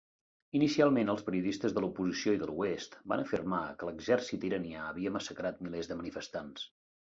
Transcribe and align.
Inicialment, 0.59 1.11
els 1.13 1.19
periodistes 1.27 1.75
de 1.75 1.83
l'oposició 1.83 2.33
i 2.37 2.39
de 2.45 2.47
l'oest 2.53 2.97
van 3.13 3.23
afirmar 3.25 3.61
que 3.83 3.91
l'exèrcit 3.91 4.49
iranià 4.51 4.89
havia 4.95 5.15
massacrat 5.21 5.65
milers 5.69 5.93
de 5.95 6.01
manifestants. 6.03 6.69